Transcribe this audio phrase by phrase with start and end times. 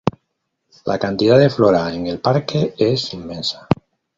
[0.85, 3.67] La cantidad de flora en el parque es inmensa.